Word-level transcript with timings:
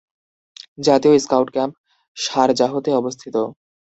জাতীয় 0.77 1.15
scout 1.19 1.47
camp 1.55 1.73
শারজাহতে 2.17 2.89
অবস্থিত। 2.95 3.35